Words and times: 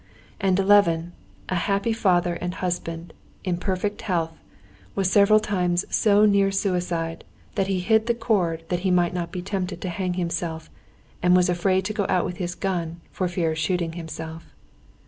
And 0.39 0.57
Levin, 0.57 1.11
a 1.49 1.53
happy 1.53 1.93
father 1.93 2.33
and 2.33 2.55
husband, 2.55 3.13
in 3.43 3.57
perfect 3.59 4.01
health, 4.01 4.33
was 4.95 5.11
several 5.11 5.39
times 5.39 5.85
so 5.95 6.25
near 6.25 6.49
suicide 6.51 7.23
that 7.53 7.67
he 7.67 7.81
hid 7.81 8.07
the 8.07 8.15
cord 8.15 8.63
that 8.69 8.79
he 8.79 8.89
might 8.89 9.13
not 9.13 9.31
be 9.31 9.43
tempted 9.43 9.79
to 9.81 9.89
hang 9.89 10.15
himself, 10.15 10.71
and 11.21 11.35
was 11.35 11.49
afraid 11.49 11.85
to 11.85 11.93
go 11.93 12.07
out 12.09 12.25
with 12.25 12.37
his 12.37 12.55
gun 12.55 12.99
for 13.11 13.27
fear 13.27 13.51
of 13.51 13.59
shooting 13.59 13.93
himself. 13.93 14.47